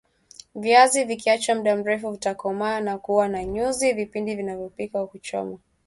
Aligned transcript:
viazi 0.55 1.03
vikiachwa 1.03 1.55
mda 1.55 1.75
mrefu 1.75 2.11
vitakomaa 2.11 2.79
na 2.79 2.97
kuwa 2.97 3.27
na 3.27 3.43
nyuzi 3.45 3.93
vipindi 3.93 4.35
vinapikwa 4.35 5.01
au 5.01 5.07
kuchomwa 5.07 5.59